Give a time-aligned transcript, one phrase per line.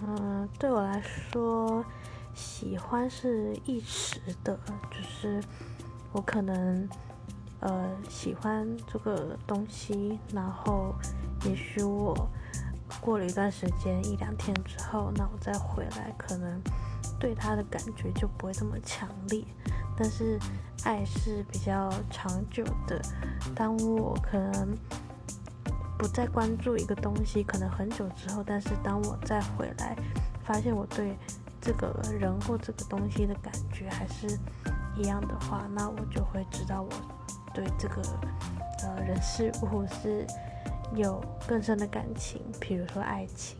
[0.00, 1.84] 嗯，对我来说，
[2.34, 4.58] 喜欢是一时的，
[4.90, 5.42] 就是
[6.12, 6.88] 我可能
[7.60, 10.94] 呃喜欢这个东西，然后
[11.44, 12.16] 也许我
[13.00, 16.60] 过了一段时间一两天之后，那我再回来，可能
[17.20, 19.44] 对它的感觉就不会这么强烈。
[19.94, 20.38] 但是
[20.84, 23.00] 爱是比较长久的，
[23.54, 24.74] 当我可能。
[26.02, 29.96] 不再关注一个东西，可能很久之后，但是当我再回来，
[30.42, 31.16] 发现我对
[31.60, 34.26] 这个人或这个东西的感觉还是
[34.96, 36.90] 一样的话，那我就会知道我
[37.54, 38.02] 对这个
[38.82, 40.26] 呃人事物是
[40.96, 43.56] 有更深的感情，比如说爱情。